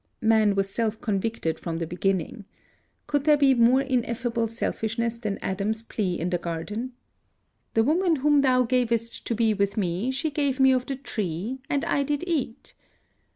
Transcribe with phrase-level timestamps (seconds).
[0.23, 2.45] Man was self convicted from the beginning.
[3.05, 6.93] Could there be more ineffable selfishness than Adam's plea in the garden?
[7.75, 11.59] "The woman whom thou gavest to be with me, she gave me of the tree
[11.69, 12.73] and I did eat."